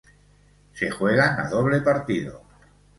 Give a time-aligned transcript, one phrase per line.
[0.73, 2.41] Se juegan a doble partido.